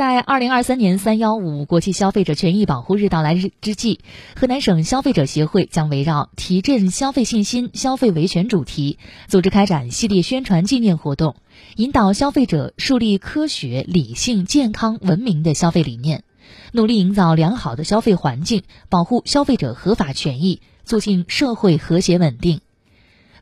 [0.00, 4.00] 在二零二三年三幺五国际消费者权益保护日到来日之际，
[4.34, 11.36] 河南省消费者协会将围绕提振消费信心、消费维权主题，组织开展系列宣传纪念活动，
[11.76, 16.24] 引导消费者树立科学、理性、健康、文明的消费理念，
[16.72, 22.62] 努力营造良好的消费环境，保护消费者合法权益，促进社会和谐稳定。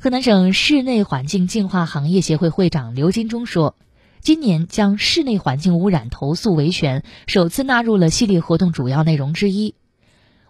[0.01, 3.77] 河南省室内环境净化行业协会会长刘金忠说。
[4.21, 9.75] 今年将室内环境污染投诉维权首次纳入了系列活动主要内容之一。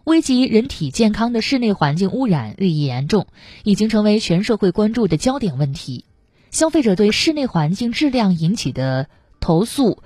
[0.05, 3.27] 危及人体健康的室内环境污染日益严重，
[3.63, 6.07] 已经成为全社会关注的焦点问题。
[6.51, 9.09] 消费者对室内环境质量引起的
[9.39, 10.03] 投诉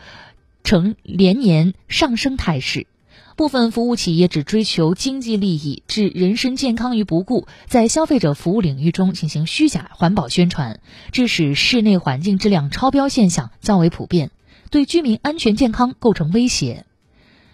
[0.64, 2.88] 呈连年上升态势。
[3.36, 10.80] 部分服务企业只追求经济利益，置人身健康于不顾，在消费者服务领域中进行虚假环保宣传，
[11.12, 14.30] 致使室内环境质量超标现象较为普遍，
[14.70, 16.84] 对居民安全健康构成威胁。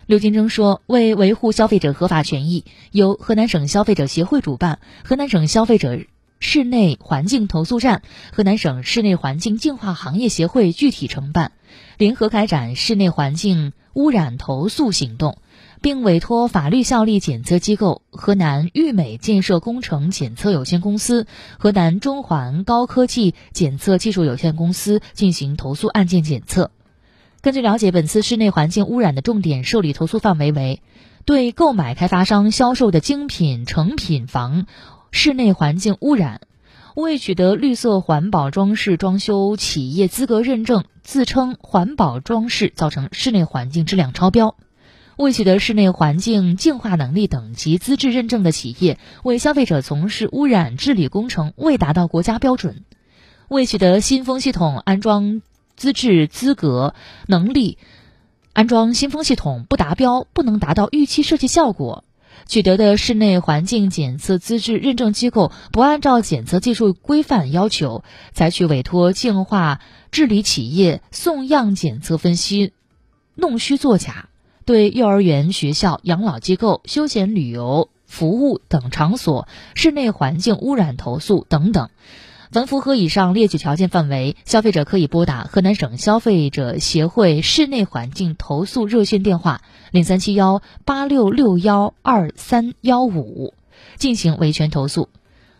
[0.06, 6.00] 刘金征说，为维护消费者合法权益，由河南省消费者协会主办，河南省消费者
[6.40, 11.52] 室内环境投诉站、河南省室内环境净化行业协会具体承办，
[11.98, 15.38] 联合开展室内环境污染投诉行动。
[15.80, 21.26] 并委托法律效力检测机构河南豫美建设工程检测有限公司、
[21.58, 26.70] 河南中环高科技检测技术有限公司进行投诉案件检测。
[27.40, 30.82] 根据了解，本次室内环境污染的重点受理投诉范围为：
[31.24, 34.66] 对购买开发商销售的精品成品房
[35.12, 36.40] 室内环境污染；
[36.96, 44.56] 未取得绿色环保装饰装修企业资格认证，自称环保装饰，造成室内环境质量超标。
[45.18, 52.84] 未取得室内环境净化能力等级资质认证的企业，为消费者从事污染治理工程未达到国家标准；
[53.48, 55.42] 未取得新风系统安装
[55.76, 56.94] 资质资格
[57.26, 57.78] 能力，
[58.52, 62.04] 安装新风系统不达标，不能达到预期设计效果；
[62.46, 69.80] 取得的室内环境检测资质认证机构不按照检测技术规范要求，采取委托净化
[70.12, 72.72] 治理企业送样检测分析，
[73.34, 74.28] 弄虚作假。
[74.68, 81.88] 对幼儿园、学校、养老机构、休闲旅游服务等场所室内环境污染投诉等等，
[82.52, 93.54] 凡符合以上列举条件范围，消费者可以拨打河南省消费者协会室内环境投诉热线电话零三七幺八六六幺二三幺五
[93.96, 95.08] 进行维权投诉。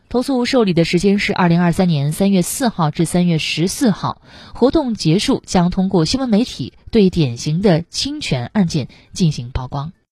[0.08, 4.22] 投诉受理的时间是二零二三年三月四号至三月十四号。
[4.54, 9.92] 活动结束将通过新闻媒体对典型的侵权案件进行曝光。